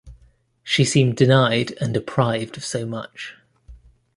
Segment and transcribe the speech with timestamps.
[0.63, 3.35] She seemed denied and deprived of so much.